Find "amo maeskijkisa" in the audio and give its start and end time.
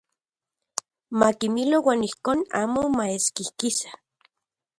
2.61-3.89